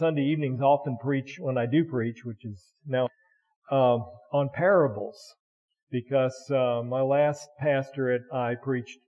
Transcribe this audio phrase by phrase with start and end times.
[0.00, 3.06] Sunday evenings often preach, when I do preach, which is now,
[3.70, 5.14] um, on parables.
[5.90, 8.98] Because uh, my last pastorate, I preached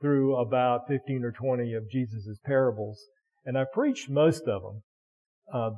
[0.00, 3.04] through about 15 or 20 of Jesus' parables.
[3.44, 4.82] And I preached most of them
[5.52, 5.70] uh,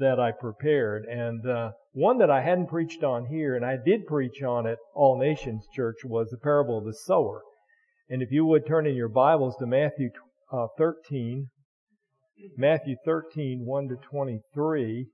[0.00, 1.04] that I prepared.
[1.04, 4.78] And uh, one that I hadn't preached on here, and I did preach on at
[4.96, 7.42] All Nations Church, was the parable of the sower.
[8.08, 10.10] And if you would turn in your Bibles to Matthew
[10.52, 11.46] uh, 13,
[12.56, 15.06] Matthew 13, 1 to 23,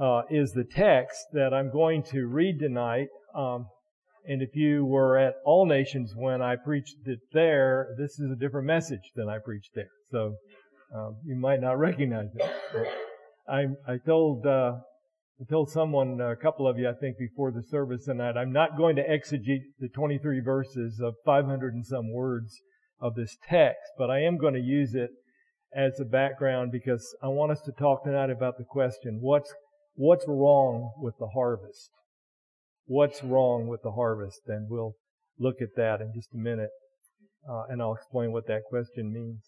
[0.00, 3.08] uh, is the text that I'm going to read tonight.
[3.34, 3.66] Um,
[4.26, 8.36] and if you were at All Nations when I preached it there, this is a
[8.36, 9.90] different message than I preached there.
[10.10, 10.34] So
[10.94, 12.88] um, you might not recognize it.
[13.48, 14.72] I, I told uh,
[15.38, 18.78] I told someone, a couple of you, I think, before the service tonight, I'm not
[18.78, 22.58] going to exegete the 23 verses of 500 and some words
[22.98, 25.10] of this text, but I am going to use it
[25.76, 29.52] as a background because I want us to talk tonight about the question, what's,
[29.94, 31.90] what's wrong with the harvest?
[32.86, 34.40] What's wrong with the harvest?
[34.46, 34.94] And we'll
[35.38, 36.70] look at that in just a minute,
[37.48, 39.42] uh, and I'll explain what that question means.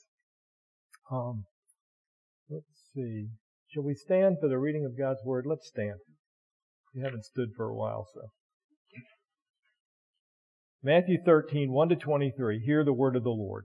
[1.11, 1.45] Um,
[2.51, 3.29] let's see.
[3.69, 5.47] Shall we stand for the reading of God's Word?
[5.47, 5.97] Let's stand.
[6.95, 8.21] We haven't stood for a while, so.
[10.83, 12.61] Matthew 13, 1 to 23.
[12.65, 13.65] Hear the word of the Lord.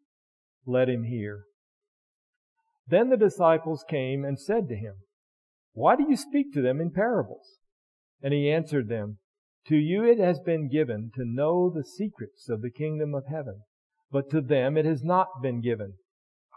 [0.65, 1.43] let him hear.
[2.87, 4.95] Then the disciples came and said to him,
[5.73, 7.59] Why do you speak to them in parables?
[8.21, 9.17] And he answered them,
[9.67, 13.61] To you it has been given to know the secrets of the kingdom of heaven,
[14.11, 15.93] but to them it has not been given.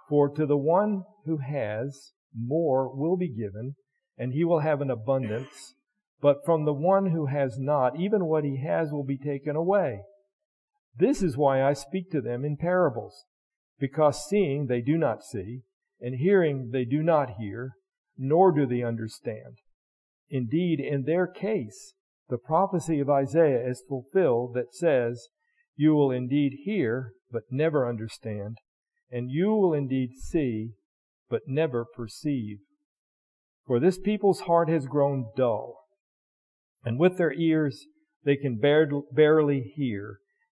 [0.09, 3.77] For to the one who has, more will be given,
[4.19, 5.75] and he will have an abundance.
[6.21, 10.01] But from the one who has not, even what he has will be taken away.
[10.97, 13.25] This is why I speak to them in parables
[13.79, 15.63] because seeing they do not see,
[16.01, 17.73] and hearing they do not hear,
[18.17, 19.59] nor do they understand.
[20.31, 21.95] Indeed, in their case,
[22.29, 25.29] the prophecy of Isaiah is fulfilled that says,
[25.77, 28.59] You will indeed hear, but never understand,
[29.11, 30.73] and you will indeed see,
[31.29, 32.59] but never perceive.
[33.67, 35.85] For this people's heart has grown dull,
[36.85, 37.87] and with their ears
[38.25, 40.19] they can barely hear,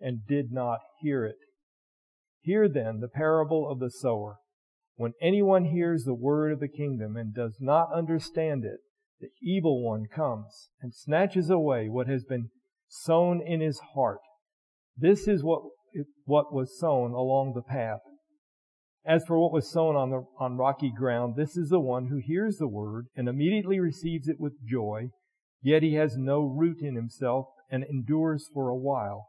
[0.00, 1.36] and did not hear it.
[2.40, 4.38] Hear then the parable of the sower.
[4.96, 8.80] When anyone hears the word of the kingdom and does not understand it,
[9.20, 12.50] the evil one comes and snatches away what has been
[12.88, 14.20] sown in his heart.
[14.96, 15.62] This is what,
[16.24, 18.00] what was sown along the path.
[19.04, 22.18] As for what was sown on the, on rocky ground, this is the one who
[22.18, 25.10] hears the word and immediately receives it with joy,
[25.62, 29.28] yet he has no root in himself and endures for a while.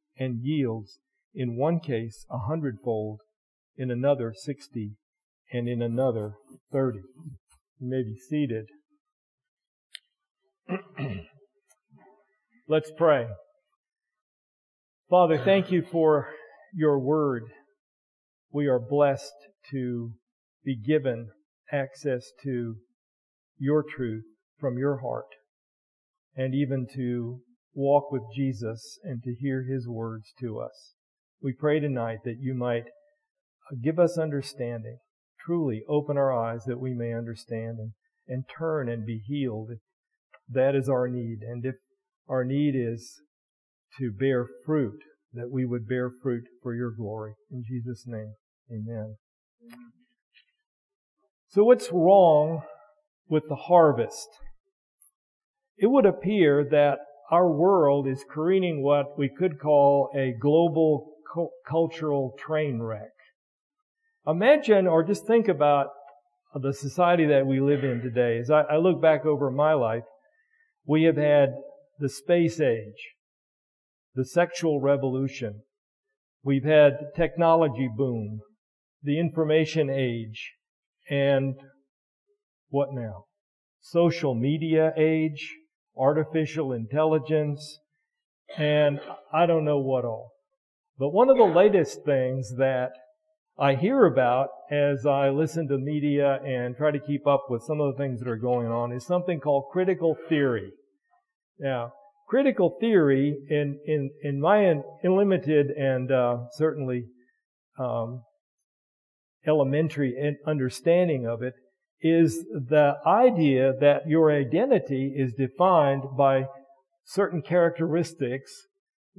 [0.17, 0.99] and yields
[1.33, 3.21] in one case a hundredfold,
[3.77, 4.95] in another sixty,
[5.51, 6.35] and in another
[6.71, 7.01] thirty.
[7.79, 8.65] You may be seated.
[12.67, 13.27] Let's pray.
[15.09, 16.29] Father, thank you for
[16.73, 17.43] your word.
[18.53, 19.33] We are blessed
[19.71, 20.11] to
[20.63, 21.29] be given
[21.71, 22.75] access to
[23.57, 24.23] your truth
[24.59, 25.27] from your heart
[26.35, 27.41] and even to
[27.73, 30.93] walk with Jesus and to hear his words to us.
[31.41, 32.85] We pray tonight that you might
[33.83, 34.97] give us understanding,
[35.45, 37.91] truly open our eyes that we may understand and,
[38.27, 39.71] and turn and be healed.
[40.49, 41.39] That is our need.
[41.41, 41.75] And if
[42.29, 43.21] our need is
[43.99, 44.99] to bear fruit,
[45.33, 47.33] that we would bear fruit for your glory.
[47.49, 48.33] In Jesus' name,
[48.69, 49.15] amen.
[51.47, 52.63] So what's wrong
[53.27, 54.27] with the harvest?
[55.77, 56.99] It would appear that
[57.31, 61.13] our world is careening what we could call a global
[61.65, 63.13] cultural train wreck.
[64.27, 65.87] Imagine or just think about
[66.53, 68.37] the society that we live in today.
[68.37, 70.03] As I, I look back over my life,
[70.85, 71.53] we have had
[71.99, 73.15] the space age,
[74.13, 75.61] the sexual revolution.
[76.43, 78.41] We've had technology boom,
[79.01, 80.51] the information age,
[81.09, 81.55] and
[82.69, 83.25] what now?
[83.79, 85.55] Social media age,
[85.97, 87.79] artificial intelligence,
[88.57, 88.99] and
[89.33, 90.31] I don't know what all.
[90.97, 92.91] But one of the latest things that
[93.59, 97.79] I hear about as I listen to media and try to keep up with some
[97.81, 100.71] of the things that are going on is something called critical theory.
[101.59, 101.93] Now,
[102.27, 104.73] critical theory, in in in my
[105.03, 107.05] limited and uh, certainly
[107.77, 108.23] um,
[109.45, 110.15] elementary
[110.47, 111.53] understanding of it,
[112.01, 116.45] is the idea that your identity is defined by
[117.05, 118.51] certain characteristics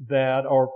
[0.09, 0.69] that are,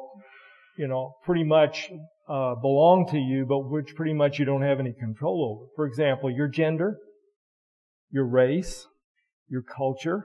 [0.78, 1.90] you know, pretty much
[2.28, 5.70] uh, belong to you, but which pretty much you don't have any control over.
[5.74, 6.96] For example, your gender,
[8.10, 8.86] your race,
[9.48, 10.24] your culture,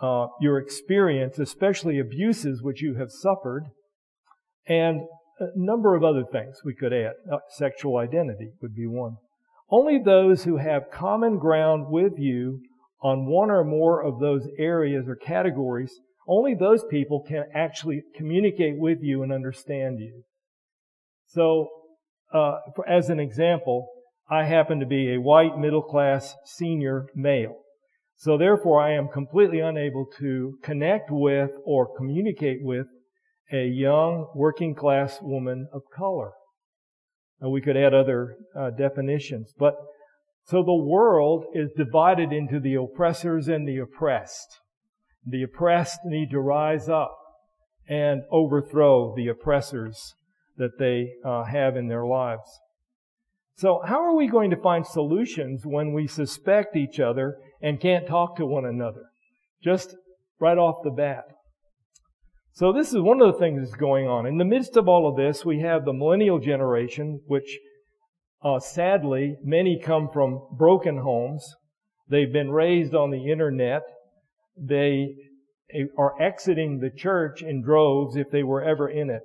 [0.00, 3.64] uh, your experience, especially abuses which you have suffered,
[4.66, 5.02] and
[5.40, 7.12] a number of other things we could add.
[7.30, 9.16] Uh, sexual identity would be one.
[9.70, 12.60] Only those who have common ground with you
[13.02, 18.78] on one or more of those areas or categories, only those people can actually communicate
[18.78, 20.22] with you and understand you.
[21.26, 21.68] So,
[22.32, 22.58] uh,
[22.88, 23.88] as an example,
[24.30, 27.56] I happen to be a white middle class senior male.
[28.16, 32.86] So therefore I am completely unable to connect with or communicate with
[33.52, 36.32] a young working class woman of color.
[37.40, 39.52] And we could add other uh, definitions.
[39.58, 39.74] But
[40.46, 44.60] so the world is divided into the oppressors and the oppressed.
[45.26, 47.16] The oppressed need to rise up
[47.88, 50.14] and overthrow the oppressors
[50.56, 52.60] that they uh, have in their lives.
[53.56, 58.06] So how are we going to find solutions when we suspect each other and can't
[58.06, 59.10] talk to one another?
[59.62, 59.96] Just
[60.40, 61.24] right off the bat.
[62.56, 64.26] So this is one of the things that's going on.
[64.26, 67.58] In the midst of all of this, we have the millennial generation, which
[68.44, 71.44] uh, sadly many come from broken homes.
[72.08, 73.82] They've been raised on the internet.
[74.56, 75.16] They
[75.98, 79.22] are exiting the church in droves if they were ever in it.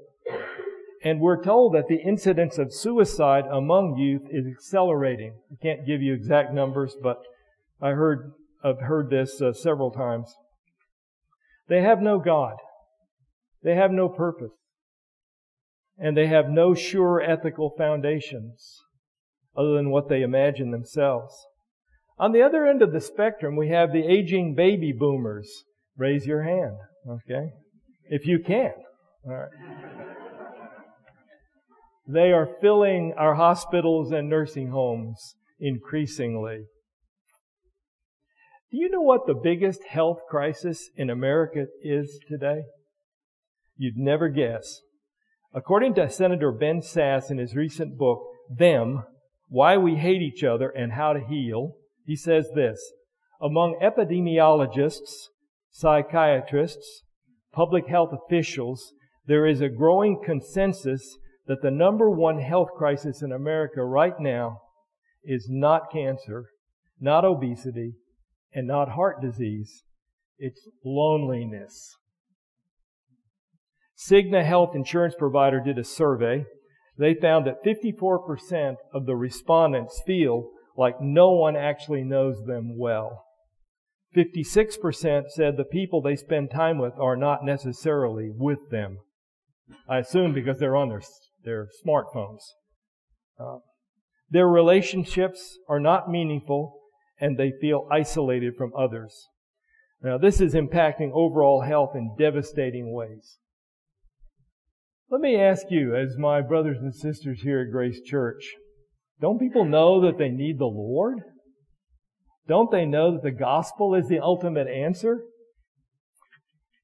[1.04, 5.34] And we're told that the incidence of suicide among youth is accelerating.
[5.52, 7.18] I can't give you exact numbers, but
[7.80, 8.32] I heard,
[8.64, 10.34] I've heard this uh, several times.
[11.68, 12.56] They have no God.
[13.63, 14.51] They have no purpose.
[15.98, 18.80] And they have no sure ethical foundations
[19.58, 21.34] other than what they imagine themselves.
[22.18, 25.63] On the other end of the spectrum, we have the aging baby boomers.
[25.98, 27.50] Raise your hand, okay?
[28.06, 28.74] If you can.
[29.25, 29.50] All right.
[32.08, 36.66] They are filling our hospitals and nursing homes increasingly.
[38.72, 42.62] Do you know what the biggest health crisis in America is today?
[43.79, 44.81] You'd never guess.
[45.53, 49.05] According to Senator Ben Sasse in his recent book, Them,
[49.48, 52.77] Why We Hate Each Other and How to Heal, he says this,
[53.41, 55.29] among epidemiologists,
[55.71, 57.03] psychiatrists,
[57.53, 58.91] public health officials,
[59.25, 61.17] there is a growing consensus
[61.48, 64.59] that the number one health crisis in America right now
[65.24, 66.48] is not cancer,
[67.00, 67.93] not obesity,
[68.53, 69.83] and not heart disease.
[70.38, 71.95] It's loneliness.
[74.00, 76.46] Cigna Health Insurance Provider did a survey.
[76.98, 83.25] They found that 54% of the respondents feel like no one actually knows them well.
[84.15, 89.00] 56% said the people they spend time with are not necessarily with them.
[89.88, 91.01] I assume because they're on their
[91.44, 92.41] their smartphones.
[93.39, 93.60] Uh,
[94.29, 96.79] their relationships are not meaningful
[97.20, 99.27] and they feel isolated from others.
[100.01, 103.38] Now, this is impacting overall health in devastating ways.
[105.12, 108.54] Let me ask you, as my brothers and sisters here at Grace Church,
[109.20, 111.18] don't people know that they need the Lord?
[112.48, 115.24] Don't they know that the gospel is the ultimate answer?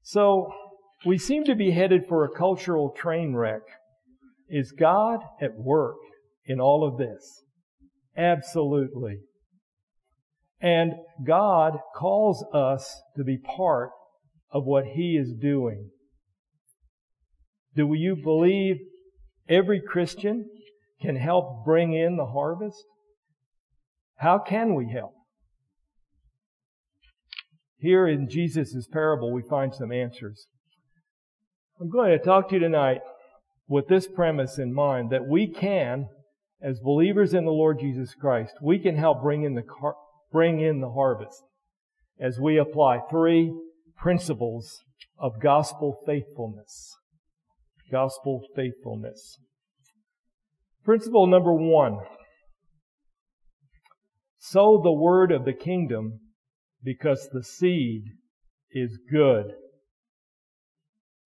[0.02, 0.52] So,
[1.04, 3.62] we seem to be headed for a cultural train wreck.
[4.48, 5.96] Is God at work
[6.46, 7.42] in all of this?
[8.16, 9.18] Absolutely.
[10.60, 13.90] And God calls us to be part
[14.50, 15.90] of what He is doing.
[17.76, 18.78] Do you believe
[19.48, 20.46] every Christian
[21.02, 22.82] can help bring in the harvest?
[24.16, 25.12] How can we help?
[27.78, 30.46] Here in Jesus' parable, we find some answers.
[31.78, 33.02] I'm going to talk to you tonight
[33.68, 36.08] with this premise in mind that we can,
[36.62, 39.96] as believers in the Lord Jesus Christ, we can help bring in the, car-
[40.32, 41.42] bring in the harvest
[42.18, 43.52] as we apply three
[43.98, 44.80] principles
[45.18, 46.96] of gospel faithfulness.
[47.90, 49.38] Gospel faithfulness.
[50.84, 51.98] Principle number one.
[54.38, 56.20] Sow the word of the kingdom
[56.84, 58.04] because the seed
[58.70, 59.46] is good.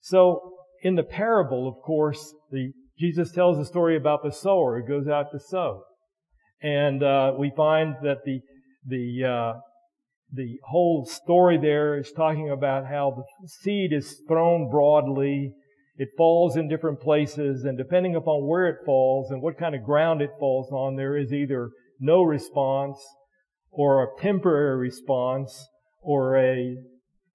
[0.01, 4.89] So, in the parable, of course, the, Jesus tells a story about the sower who
[4.89, 5.83] goes out to sow.
[6.63, 8.41] And uh, we find that the,
[8.87, 9.61] the, uh,
[10.33, 15.53] the whole story there is talking about how the seed is thrown broadly.
[16.01, 19.85] It falls in different places, and depending upon where it falls and what kind of
[19.85, 22.99] ground it falls on, there is either no response
[23.71, 25.69] or a temporary response
[26.01, 26.79] or a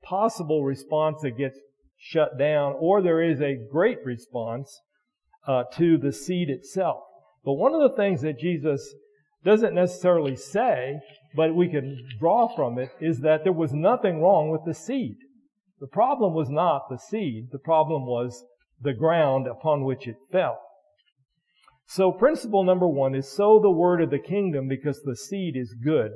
[0.02, 1.60] possible response that gets
[1.96, 4.82] shut down, or there is a great response
[5.48, 7.04] uh, to the seed itself.
[7.44, 8.96] But one of the things that Jesus
[9.44, 11.02] doesn't necessarily say,
[11.36, 15.18] but we can draw from it, is that there was nothing wrong with the seed.
[15.80, 18.44] The problem was not the seed, the problem was
[18.82, 20.60] the ground upon which it fell.
[21.88, 25.76] So principle number one is sow the word of the kingdom because the seed is
[25.84, 26.12] good.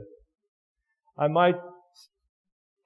[1.18, 1.56] I might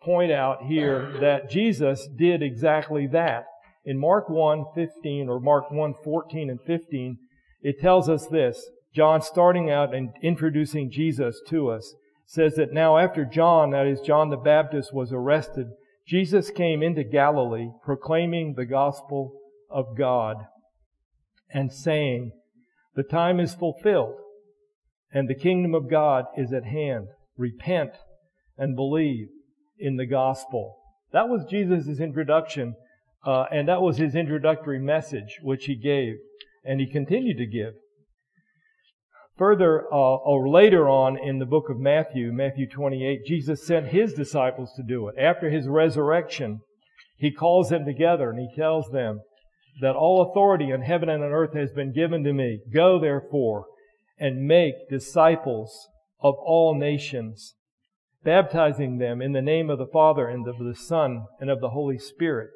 [0.02, 3.46] point out here that Jesus did exactly that.
[3.86, 7.18] In Mark 1, 15 or Mark 1, 14 and 15,
[7.62, 8.70] it tells us this.
[8.94, 14.02] John starting out and introducing Jesus to us says that now after John, that is
[14.02, 15.68] John the Baptist was arrested,
[16.06, 19.34] Jesus came into Galilee proclaiming the gospel
[19.74, 20.38] of God
[21.52, 22.32] and saying,
[22.96, 24.16] the time is fulfilled
[25.12, 27.08] and the kingdom of God is at hand.
[27.38, 27.92] Repent
[28.58, 29.28] and believe
[29.78, 30.78] in the gospel.
[31.12, 32.76] That was Jesus' introduction,
[33.26, 36.16] uh, and that was his introductory message, which he gave,
[36.66, 37.74] and he continued to give.
[39.38, 44.14] Further, uh, or later on in the book of Matthew, Matthew 28, Jesus sent his
[44.14, 45.16] disciples to do it.
[45.18, 46.60] After his resurrection,
[47.18, 49.22] he calls them together and he tells them
[49.82, 52.60] that all authority in heaven and on earth has been given to me.
[52.74, 53.66] Go therefore
[54.20, 55.88] and make disciples
[56.22, 57.56] of all nations,
[58.24, 61.72] baptizing them in the name of the Father and of the Son and of the
[61.72, 62.50] Holy Spirit,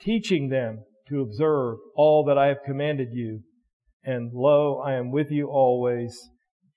[0.00, 3.42] teaching them to observe all that I have commanded you.
[4.02, 6.30] And lo, I am with you always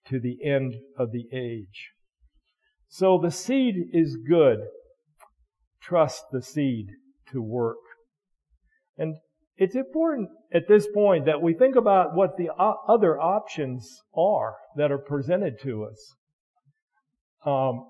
[0.07, 1.91] to the end of the age.
[2.87, 4.59] So the seed is good.
[5.81, 6.87] Trust the seed
[7.31, 7.77] to work.
[8.97, 9.17] And
[9.59, 12.49] it's important at this point that we think about what the
[12.87, 16.15] other options are that are presented to us.
[17.45, 17.85] Um,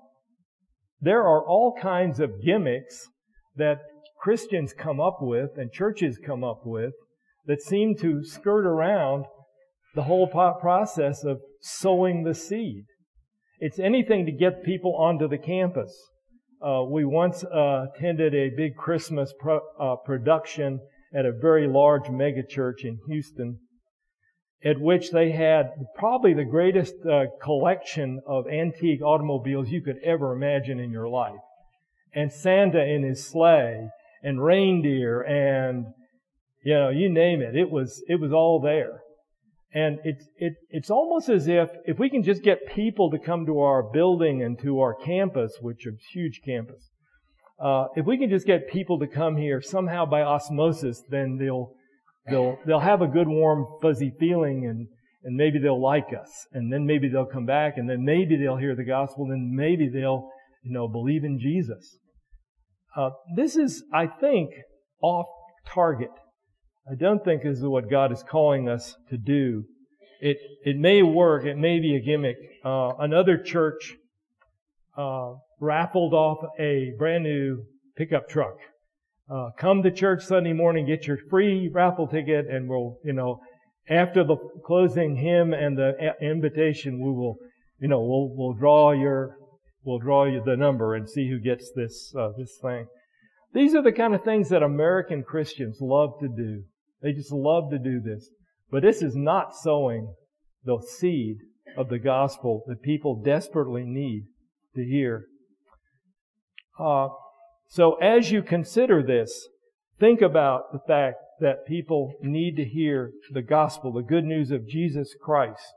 [1.00, 3.06] there are all kinds of gimmicks
[3.54, 3.78] that
[4.20, 6.92] Christians come up with and churches come up with
[7.46, 9.26] that seem to skirt around
[9.94, 12.84] the whole process of sowing the seed.
[13.60, 15.96] It's anything to get people onto the campus.
[16.60, 20.80] Uh, we once uh, attended a big Christmas pro- uh, production
[21.14, 23.58] at a very large megachurch in Houston
[24.64, 30.32] at which they had probably the greatest uh, collection of antique automobiles you could ever
[30.32, 31.40] imagine in your life.
[32.14, 33.88] And Santa in his sleigh
[34.22, 35.86] and reindeer and,
[36.62, 37.56] you know, you name it.
[37.56, 39.00] It was, it was all there.
[39.72, 43.46] And it's, it, it's almost as if, if we can just get people to come
[43.46, 46.90] to our building and to our campus, which is a huge campus,
[47.62, 51.72] uh, if we can just get people to come here somehow by osmosis, then they'll,
[52.28, 54.88] they'll, they'll have a good, warm, fuzzy feeling and,
[55.24, 56.30] and maybe they'll like us.
[56.52, 59.88] And then maybe they'll come back and then maybe they'll hear the gospel and maybe
[59.88, 60.30] they'll,
[60.62, 61.98] you know, believe in Jesus.
[62.96, 64.50] Uh, this is, I think,
[65.02, 65.26] off
[65.66, 66.10] target.
[66.90, 69.64] I don't think this is what God is calling us to do.
[70.20, 71.44] It, it may work.
[71.44, 72.36] It may be a gimmick.
[72.64, 73.94] Uh, another church,
[74.96, 77.62] uh, raffled off a brand new
[77.96, 78.56] pickup truck.
[79.30, 83.40] Uh, come to church Sunday morning, get your free raffle ticket, and we'll, you know,
[83.88, 87.36] after the closing hymn and the invitation, we will,
[87.78, 89.36] you know, we'll we'll draw your,
[89.84, 92.86] we'll draw you the number and see who gets this uh, this thing.
[93.52, 96.64] These are the kind of things that American Christians love to do.
[97.02, 98.28] They just love to do this.
[98.70, 100.14] But this is not sowing
[100.64, 101.38] the seed
[101.76, 104.24] of the gospel that people desperately need
[104.76, 105.26] to hear.
[106.80, 107.08] Uh,
[107.68, 109.48] so as you consider this,
[109.98, 114.68] think about the fact that people need to hear the gospel, the good news of
[114.68, 115.72] Jesus Christ,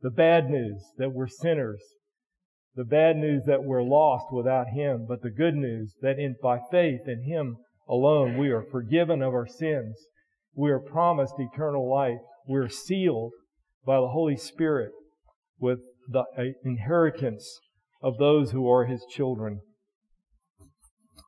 [0.00, 1.82] the bad news that we're sinners,
[2.74, 6.58] the bad news that we're lost without Him, but the good news that in, by
[6.70, 7.56] faith in Him
[7.88, 9.96] alone we are forgiven of our sins.
[10.54, 12.18] We are promised eternal life.
[12.46, 13.32] We're sealed
[13.84, 14.92] by the Holy Spirit
[15.58, 16.24] with the
[16.64, 17.60] inheritance
[18.02, 19.60] of those who are His children.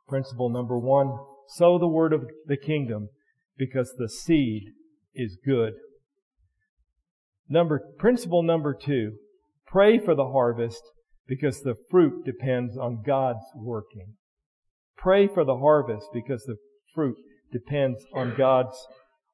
[0.08, 3.08] Principle number one, sow the word of the kingdom
[3.56, 4.72] because the seed
[5.14, 5.74] is good.
[7.48, 9.16] Number, principle number two,
[9.66, 10.82] pray for the harvest
[11.26, 14.14] because the fruit depends on God's working.
[14.96, 16.56] Pray for the harvest because the
[16.94, 17.16] fruit
[17.52, 18.76] depends on God's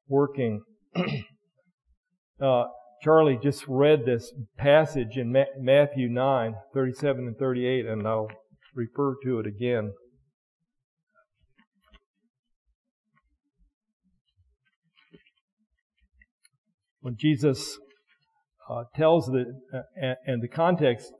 [0.07, 0.61] working.
[2.41, 2.65] uh,
[3.01, 8.29] Charlie just read this passage in Matthew 9, 37 and 38, and I'll
[8.73, 9.93] refer to it again.
[17.05, 17.77] When Jesus
[18.67, 21.11] uh, tells the uh, and the context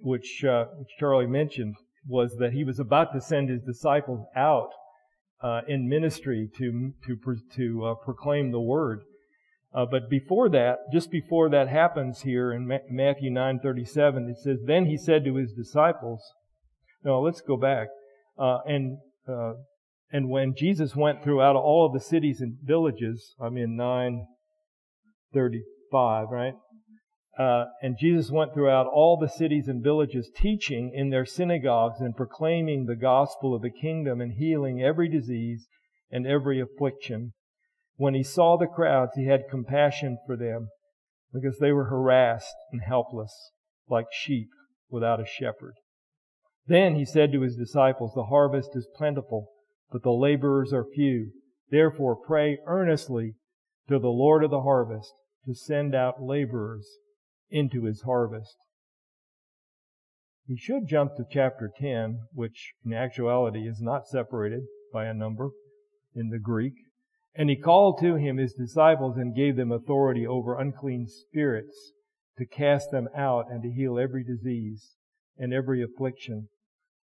[0.00, 1.76] which uh, which Charlie mentioned
[2.08, 4.70] was that he was about to send his disciples out
[5.40, 7.16] uh, in ministry to to
[7.54, 9.02] to uh, proclaim the word.
[9.72, 14.58] Uh, but before that, just before that happens here in Ma- Matthew 9:37, it says,
[14.66, 16.20] "Then he said to his disciples."
[17.04, 17.86] No, let's go back.
[18.36, 18.98] and
[20.10, 24.26] and when Jesus went throughout all of the cities and villages, I'm in 9
[25.32, 26.54] 35, right?
[27.38, 32.16] Uh, and Jesus went throughout all the cities and villages, teaching in their synagogues and
[32.16, 35.68] proclaiming the gospel of the kingdom and healing every disease
[36.10, 37.32] and every affliction.
[37.96, 40.68] When he saw the crowds, he had compassion for them
[41.32, 43.32] because they were harassed and helpless
[43.88, 44.48] like sheep
[44.90, 45.74] without a shepherd.
[46.66, 49.48] Then he said to his disciples, The harvest is plentiful,
[49.90, 51.32] but the laborers are few.
[51.70, 53.34] Therefore pray earnestly
[53.88, 55.12] to the Lord of the harvest
[55.46, 56.86] to send out laborers
[57.50, 58.56] into his harvest.
[60.46, 65.50] He should jump to chapter 10, which in actuality is not separated by a number
[66.14, 66.74] in the Greek.
[67.34, 71.92] And he called to him his disciples and gave them authority over unclean spirits
[72.38, 74.96] to cast them out and to heal every disease
[75.36, 76.48] and every affliction.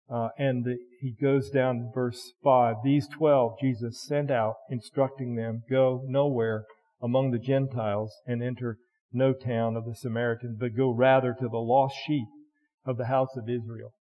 [0.10, 2.78] Uh, and the, he goes down to verse 5.
[2.84, 6.66] These twelve Jesus sent out, instructing them, Go nowhere
[7.04, 8.78] among the Gentiles and enter
[9.12, 12.28] no town of the Samaritans, but go rather to the lost sheep
[12.86, 13.94] of the house of Israel.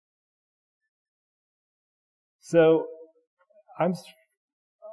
[2.39, 2.85] So
[3.79, 3.93] I'm,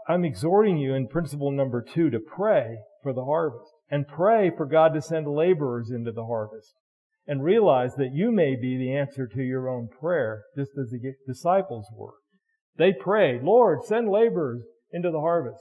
[0.09, 4.67] I'm exhorting you in principle number two to pray for the harvest and pray for
[4.67, 6.75] God to send laborers into the harvest
[7.27, 11.15] and realize that you may be the answer to your own prayer, just as the
[11.27, 12.15] disciples were.
[12.77, 15.61] They prayed, Lord, send laborers into the harvest.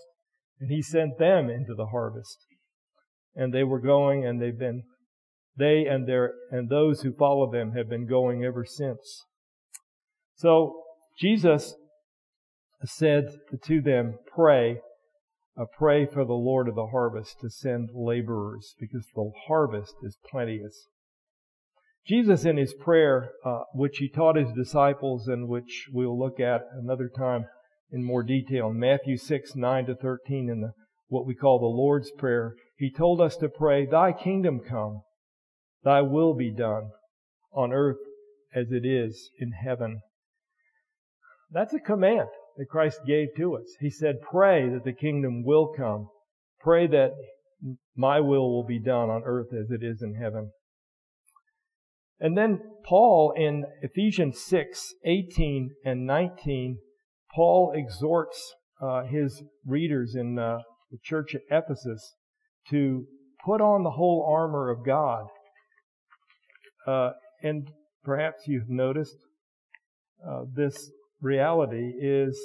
[0.60, 2.38] And he sent them into the harvest.
[3.36, 4.84] And they were going and they've been,
[5.56, 9.26] they and their, and those who follow them have been going ever since.
[10.36, 10.82] So
[11.20, 11.76] Jesus
[12.86, 13.26] said
[13.65, 14.78] to them, pray,
[15.60, 20.17] uh, pray for the Lord of the harvest to send laborers because the harvest is
[20.30, 20.88] plenteous.
[22.08, 26.62] Jesus in his prayer, uh, which he taught his disciples and which we'll look at
[26.80, 27.46] another time,
[27.91, 28.69] in more detail.
[28.69, 30.71] In Matthew 6, 9 to 13, in the,
[31.08, 35.02] what we call the Lord's Prayer, He told us to pray, Thy kingdom come,
[35.84, 36.91] Thy will be done
[37.54, 37.97] on earth
[38.54, 40.02] as it is in heaven.
[41.52, 43.76] That's a command that Christ gave to us.
[43.80, 46.10] He said, pray that the kingdom will come.
[46.60, 47.12] Pray that
[47.95, 50.52] my will will be done on earth as it is in heaven.
[52.19, 56.80] And then Paul in Ephesians 6, 18 and 19
[57.38, 60.58] Paul exhorts uh, his readers in uh,
[60.89, 62.15] the church at Ephesus
[62.71, 63.06] to
[63.45, 65.26] put on the whole armor of God.
[66.88, 67.12] Uh,
[67.43, 67.69] and
[68.04, 69.17] perhaps you've noticed
[70.28, 70.89] uh, this
[71.21, 72.36] reality is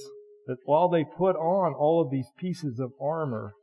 [0.46, 3.54] that while they put on all of these pieces of armor,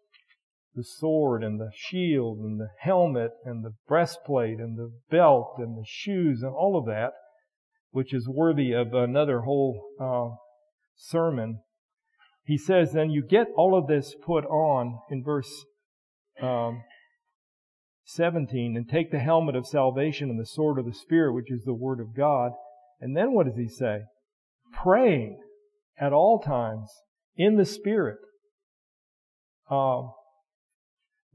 [0.74, 5.78] the sword and the shield and the helmet and the breastplate and the belt and
[5.78, 7.12] the shoes and all of that,
[7.92, 10.36] which is worthy of another whole uh,
[11.00, 11.62] sermon.
[12.44, 15.50] He says, then you get all of this put on in verse
[16.42, 16.84] um,
[18.06, 21.64] 17, and take the helmet of salvation and the sword of the Spirit, which is
[21.64, 22.52] the Word of God.
[23.00, 24.02] And then what does he say?
[24.74, 25.40] Praying
[26.00, 26.90] at all times
[27.36, 28.18] in the Spirit,
[29.70, 30.02] uh,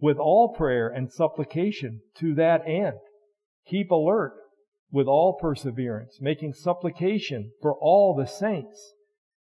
[0.00, 2.94] with all prayer and supplication to that end.
[3.68, 4.34] Keep alert
[4.90, 8.94] with all perseverance, making supplication for all the saints,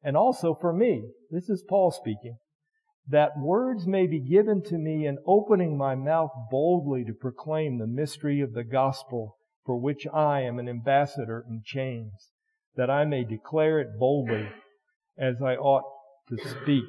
[0.03, 1.11] and also for me.
[1.31, 2.39] This is Paul speaking.
[3.09, 7.87] That words may be given to me in opening my mouth boldly to proclaim the
[7.87, 12.31] mystery of the gospel for which I am an ambassador in chains,
[12.77, 14.49] that I may declare it boldly
[15.19, 15.85] as I ought
[16.29, 16.85] to speak.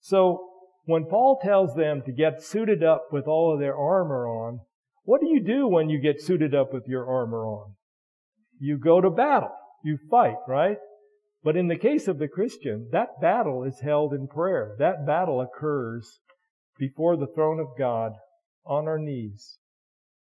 [0.00, 0.48] So,
[0.84, 4.60] when Paul tells them to get suited up with all of their armor on,
[5.04, 7.74] what do you do when you get suited up with your armor on?
[8.58, 9.54] You go to battle.
[9.84, 10.78] You fight, right?
[11.42, 14.74] But in the case of the Christian, that battle is held in prayer.
[14.78, 16.20] That battle occurs
[16.78, 18.12] before the throne of God
[18.66, 19.58] on our knees,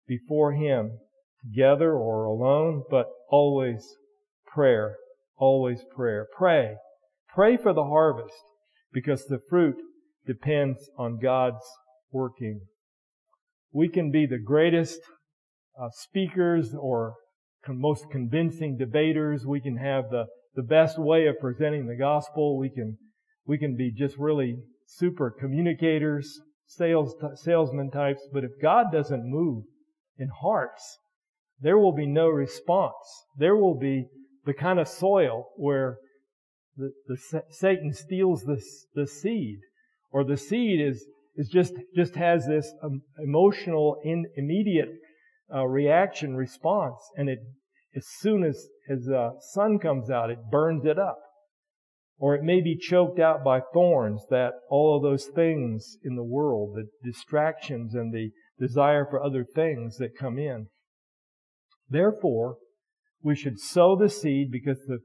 [0.07, 0.97] before Him,
[1.43, 3.85] together or alone, but always
[4.47, 4.95] prayer,
[5.37, 6.27] always prayer.
[6.35, 6.75] Pray.
[7.27, 8.33] Pray for the harvest
[8.91, 9.75] because the fruit
[10.25, 11.63] depends on God's
[12.11, 12.61] working
[13.71, 14.99] we can be the greatest
[15.79, 17.15] uh, speakers or
[17.67, 19.45] most convincing debaters.
[19.45, 22.57] We can have the, the best way of presenting the gospel.
[22.57, 22.97] We can,
[23.45, 28.21] we can be just really super communicators, sales, salesman types.
[28.31, 29.63] But if God doesn't move
[30.17, 30.97] in hearts,
[31.59, 32.93] there will be no response.
[33.37, 34.07] There will be
[34.45, 35.97] the kind of soil where
[36.77, 38.61] the, the Satan steals the,
[38.95, 39.59] the seed,
[40.11, 44.89] or the seed is is just just has this um, emotional, in, immediate
[45.53, 47.39] uh, reaction response, and it
[47.95, 51.19] as soon as as the uh, sun comes out, it burns it up,
[52.17, 54.23] or it may be choked out by thorns.
[54.29, 59.43] That all of those things in the world, the distractions and the desire for other
[59.43, 60.67] things that come in.
[61.89, 62.57] Therefore,
[63.23, 64.99] we should sow the seed because the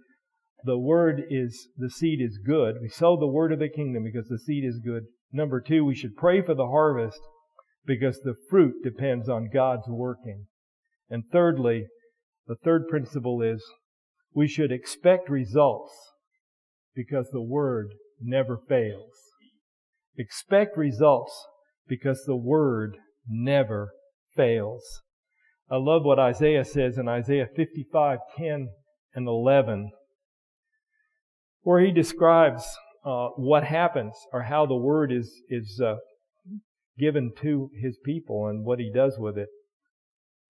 [0.64, 2.76] the word is the seed is good.
[2.80, 5.04] We sow the word of the kingdom because the seed is good.
[5.32, 7.20] Number two, we should pray for the harvest
[7.86, 10.46] because the fruit depends on God's working.
[11.10, 11.86] And thirdly,
[12.46, 13.62] the third principle is
[14.34, 15.92] we should expect results
[16.94, 19.12] because the word never fails.
[20.16, 21.32] Expect results
[21.86, 22.96] because the word
[23.28, 23.90] never
[24.34, 24.82] fails.
[25.70, 28.68] I love what Isaiah says in Isaiah 55, 10
[29.14, 29.90] and 11,
[31.62, 32.64] where he describes
[33.04, 35.96] uh, what happens or how the word is is uh,
[36.98, 39.48] given to his people and what he does with it.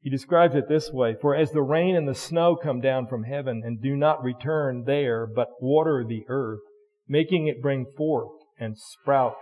[0.00, 3.24] He describes it this way, for as the rain and the snow come down from
[3.24, 6.60] heaven and do not return there, but water the earth,
[7.08, 9.36] making it bring forth and sprout,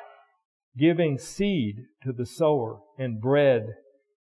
[0.79, 3.75] giving seed to the sower and bread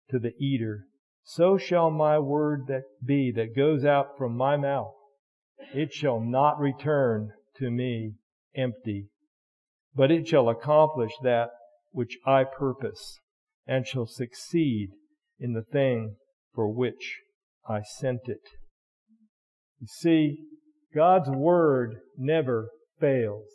[0.10, 0.86] to the eater,
[1.23, 4.93] so shall my word that be that goes out from my mouth.
[5.73, 8.13] It shall not return to me
[8.56, 9.08] empty,
[9.95, 11.49] but it shall accomplish that
[11.97, 13.17] which I purpose,
[13.65, 14.89] and shall succeed
[15.39, 16.15] in the thing
[16.53, 17.21] for which
[17.67, 18.43] I sent it.
[19.81, 20.38] You see,
[20.93, 23.47] God's Word never fails.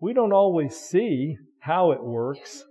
[0.00, 2.64] We don't always see how it works.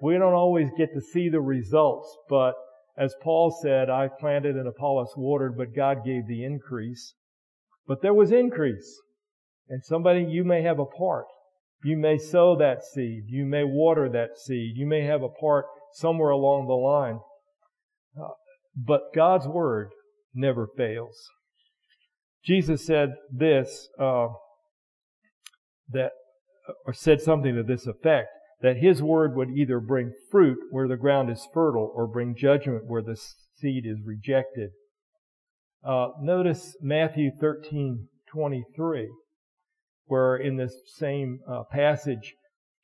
[0.00, 2.54] We don't always get to see the results, but
[2.96, 7.12] as Paul said, I planted and Apollos watered, but God gave the increase.
[7.86, 8.98] But there was increase.
[9.68, 11.26] And somebody, you may have a part.
[11.84, 13.24] You may sow that seed.
[13.28, 14.76] You may water that seed.
[14.76, 17.20] You may have a part somewhere along the line.
[18.20, 18.32] Uh,
[18.76, 19.90] but God's word
[20.34, 21.30] never fails.
[22.44, 24.28] Jesus said this, uh,
[25.90, 26.12] that,
[26.84, 28.28] or said something to this effect,
[28.60, 32.86] that his word would either bring fruit where the ground is fertile or bring judgment
[32.86, 33.16] where the
[33.56, 34.70] seed is rejected.
[35.84, 39.08] Uh, notice Matthew 13, 23
[40.08, 42.34] where in this same uh, passage,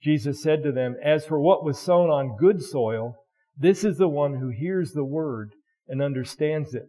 [0.03, 3.17] Jesus said to them, As for what was sown on good soil,
[3.57, 5.53] this is the one who hears the word
[5.89, 6.87] and understands it.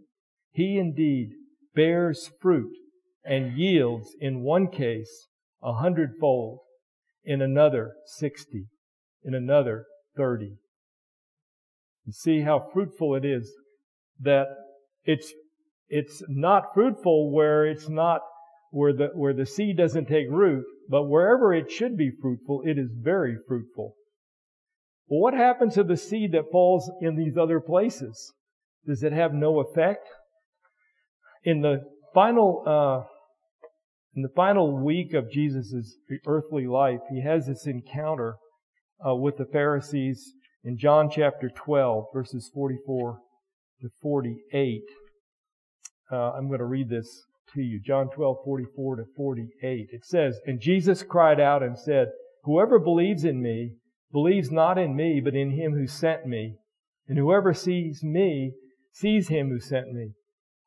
[0.51, 1.29] He indeed
[1.73, 2.71] bears fruit
[3.23, 5.27] and yields in one case
[5.63, 6.59] a hundredfold,
[7.23, 8.67] in another sixty,
[9.23, 10.57] in another thirty.
[12.05, 13.51] You see how fruitful it is
[14.21, 14.45] that
[15.03, 15.33] it's,
[15.89, 18.21] it's not fruitful where it's not
[18.75, 22.77] where the, where the seed doesn't take root, but wherever it should be fruitful, it
[22.77, 23.95] is very fruitful.
[25.07, 28.33] Well, what happens to the seed that falls in these other places?
[28.85, 30.07] Does it have no effect?
[31.45, 31.83] in the
[32.13, 33.07] final, uh,
[34.15, 38.35] in the final week of Jesus' earthly life, he has this encounter
[39.07, 40.33] uh, with the Pharisees
[40.63, 43.19] in John chapter 12, verses 44
[43.81, 44.81] to 48.
[46.11, 47.07] Uh, I'm going to read this
[47.53, 47.79] to you.
[47.79, 49.87] John 12, 44 to 48.
[49.91, 52.07] It says, And Jesus cried out and said,
[52.43, 53.75] Whoever believes in me
[54.11, 56.55] believes not in me, but in him who sent me.
[57.07, 58.53] And whoever sees me
[58.91, 60.11] sees him who sent me.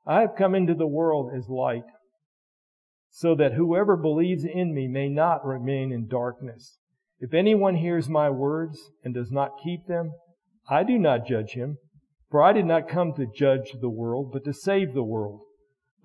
[0.06, 1.84] I have come into the world as light,
[3.10, 6.78] so that whoever believes in me may not remain in darkness.
[7.20, 10.12] If anyone hears my words and does not keep them,
[10.70, 11.78] I do not judge him,
[12.30, 15.40] for I did not come to judge the world, but to save the world.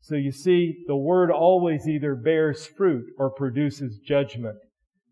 [0.00, 4.56] So you see, the word always either bears fruit or produces judgment,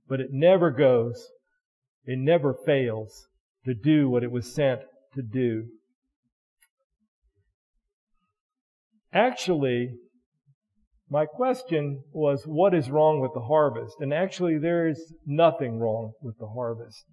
[0.08, 1.28] but it never goes,
[2.04, 3.26] it never fails
[3.64, 4.80] to do what it was sent
[5.14, 5.64] to do.
[9.12, 9.94] Actually,
[11.08, 13.96] my question was, what is wrong with the harvest?
[14.00, 17.04] And actually, there is nothing wrong with the harvest.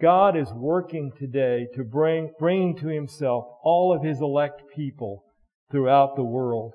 [0.00, 5.24] God is working today to bring, bring to himself all of his elect people
[5.70, 6.72] throughout the world,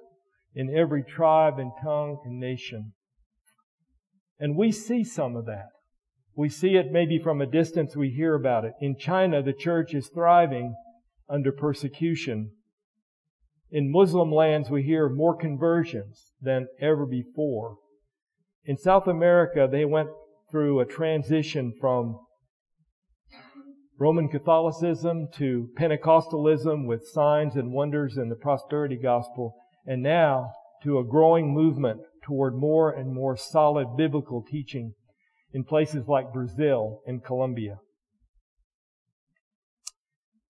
[0.59, 2.93] in every tribe and tongue and nation.
[4.39, 5.69] And we see some of that.
[6.35, 8.73] We see it maybe from a distance, we hear about it.
[8.79, 10.75] In China, the church is thriving
[11.29, 12.51] under persecution
[13.71, 17.77] in Muslim lands, we hear more conversions than ever before.
[18.65, 20.09] In South America, they went
[20.49, 22.17] through a transition from
[23.99, 29.55] Roman Catholicism to Pentecostalism with signs and wonders and the prosperity gospel,
[29.89, 30.51] and now
[30.83, 34.93] to a growing movement toward more and more solid biblical teaching
[35.51, 37.79] in places like Brazil and Colombia.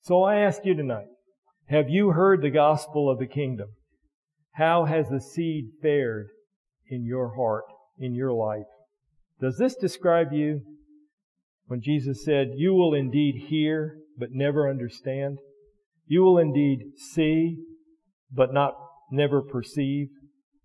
[0.01, 1.07] So I ask you tonight,
[1.69, 3.69] have you heard the gospel of the kingdom?
[4.55, 6.27] How has the seed fared
[6.89, 7.63] in your heart,
[7.97, 8.67] in your life?
[9.39, 10.61] Does this describe you?
[11.67, 15.37] When Jesus said, You will indeed hear, but never understand.
[16.07, 16.79] You will indeed
[17.13, 17.59] see,
[18.33, 18.73] but not
[19.11, 20.09] never perceive.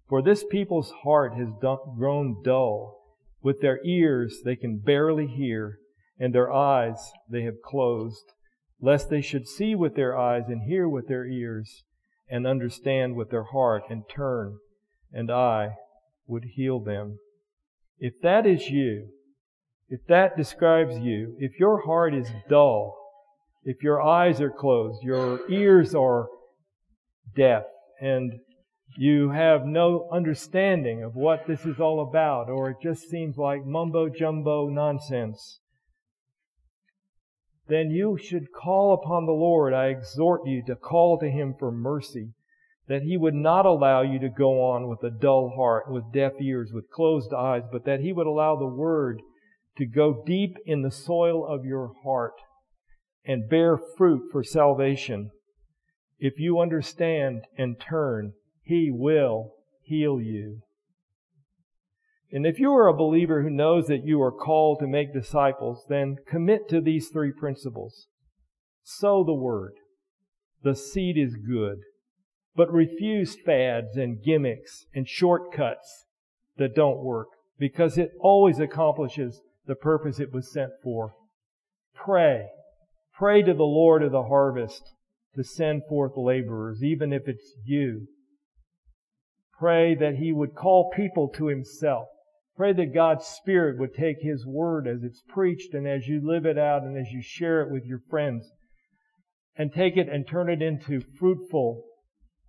[0.08, 1.48] For this people's heart has
[1.96, 3.00] grown dull.
[3.42, 5.78] With their ears they can barely hear,
[6.18, 8.32] and their eyes they have closed
[8.84, 11.84] lest they should see with their eyes and hear with their ears
[12.28, 14.58] and understand with their heart and turn,
[15.12, 15.70] and I
[16.26, 17.18] would heal them.
[17.98, 19.08] If that is you,
[19.88, 22.94] if that describes you, if your heart is dull,
[23.64, 26.26] if your eyes are closed, your ears are
[27.34, 27.62] deaf,
[28.00, 28.40] and
[28.96, 33.64] you have no understanding of what this is all about, or it just seems like
[33.64, 35.60] mumbo jumbo nonsense,
[37.66, 39.72] then you should call upon the Lord.
[39.72, 42.34] I exhort you to call to Him for mercy,
[42.88, 46.32] that He would not allow you to go on with a dull heart, with deaf
[46.40, 49.22] ears, with closed eyes, but that He would allow the Word
[49.78, 52.34] to go deep in the soil of your heart
[53.24, 55.30] and bear fruit for salvation.
[56.24, 58.32] If you understand and turn,
[58.62, 60.62] He will heal you.
[62.32, 65.84] And if you are a believer who knows that you are called to make disciples,
[65.86, 68.06] then commit to these three principles.
[68.82, 69.74] Sow the word.
[70.62, 71.80] The seed is good.
[72.56, 76.06] But refuse fads and gimmicks and shortcuts
[76.56, 81.12] that don't work because it always accomplishes the purpose it was sent for.
[81.94, 82.46] Pray.
[83.12, 84.94] Pray to the Lord of the harvest
[85.36, 88.06] to send forth laborers, even if it's you.
[89.58, 92.08] Pray that He would call people to Himself
[92.56, 96.46] Pray that God's Spirit would take His Word as it's preached and as you live
[96.46, 98.48] it out and as you share it with your friends
[99.56, 101.82] and take it and turn it into fruitful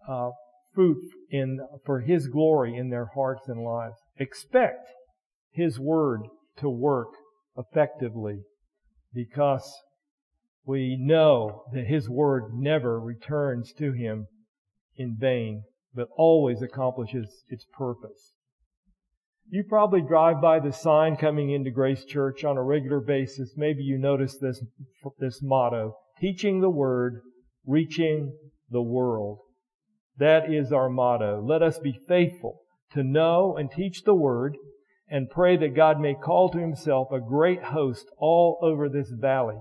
[0.08, 0.30] uh,
[0.76, 3.96] fruit in for His glory in their hearts and lives.
[4.18, 4.88] Expect
[5.52, 6.22] His Word
[6.58, 7.10] to work
[7.58, 8.44] effectively
[9.12, 9.68] because
[10.66, 14.28] we know that His Word never returns to Him
[14.96, 18.34] in vain, but always accomplishes its purpose.
[19.48, 23.54] You probably drive by the sign coming into Grace Church on a regular basis.
[23.56, 24.64] Maybe you notice this,
[25.20, 27.22] this motto, teaching the word,
[27.66, 28.36] reaching
[28.72, 29.40] the world.
[30.18, 31.44] That is our motto.
[31.46, 32.62] Let us be faithful
[32.94, 34.58] to know and teach the word
[35.08, 39.60] and pray that God may call to himself a great host all over this valley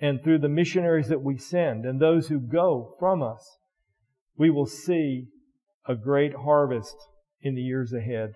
[0.00, 3.58] and through the missionaries that we send and those who go from us,
[4.36, 5.26] we will see
[5.86, 6.96] a great harvest
[7.42, 8.32] in the years ahead.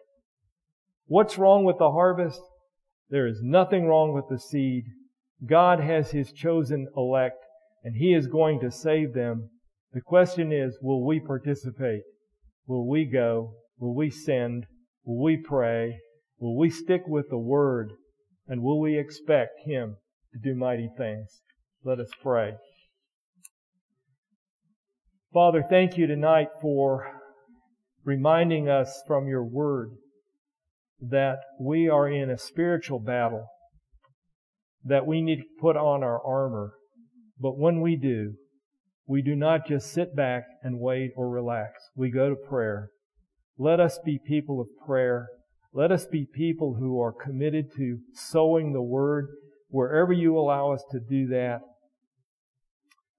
[1.06, 2.40] What's wrong with the harvest?
[3.08, 4.84] There is nothing wrong with the seed.
[5.46, 7.44] God has His chosen elect
[7.82, 9.50] and He is going to save them.
[9.92, 12.02] The question is, will we participate?
[12.66, 13.54] Will we go?
[13.78, 14.66] Will we send?
[15.04, 15.98] Will we pray?
[16.38, 17.92] Will we stick with the Word?
[18.48, 19.96] And will we expect Him
[20.32, 21.42] to do mighty things?
[21.86, 22.54] Let us pray.
[25.34, 27.20] Father, thank you tonight for
[28.06, 29.90] reminding us from your Word
[31.02, 33.46] that we are in a spiritual battle,
[34.82, 36.72] that we need to put on our armor.
[37.38, 38.32] But when we do,
[39.06, 41.72] we do not just sit back and wait or relax.
[41.94, 42.88] We go to prayer.
[43.58, 45.28] Let us be people of prayer.
[45.74, 49.26] Let us be people who are committed to sowing the word
[49.68, 51.60] wherever you allow us to do that.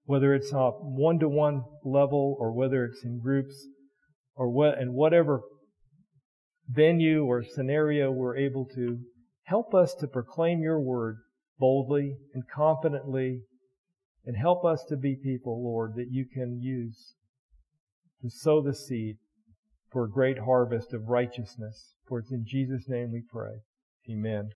[0.06, 3.54] Whether it's a one-to-one level or whether it's in groups
[4.34, 5.42] or what, and whatever
[6.68, 8.98] venue or scenario we're able to,
[9.44, 11.18] help us to proclaim your word
[11.58, 13.42] boldly and confidently
[14.24, 17.14] and help us to be people, Lord, that you can use
[18.22, 19.16] to sow the seed
[19.92, 21.94] for a great harvest of righteousness.
[22.08, 23.60] For it's in Jesus' name we pray.
[24.10, 24.44] Amen.